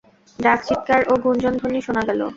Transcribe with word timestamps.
ডাক-চিৎকার 0.39 1.01
ও 1.07 1.13
গুঞ্জনধ্বনি 1.23 1.79
শোনা 1.81 2.03
গেল। 2.09 2.21